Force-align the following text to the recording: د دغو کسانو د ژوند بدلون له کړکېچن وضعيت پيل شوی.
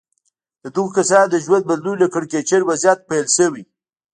د 0.63 0.65
دغو 0.75 0.89
کسانو 0.97 1.31
د 1.31 1.35
ژوند 1.45 1.63
بدلون 1.71 1.97
له 2.03 2.07
کړکېچن 2.13 2.61
وضعيت 2.65 2.99
پيل 3.09 3.25
شوی. 3.37 3.63